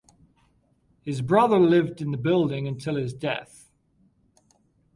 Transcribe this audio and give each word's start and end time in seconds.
His 1.03 1.21
brother 1.21 1.59
lived 1.59 2.01
in 2.01 2.09
the 2.09 2.17
building 2.17 2.67
until 2.67 2.95
his 2.95 3.13
death. 3.13 3.69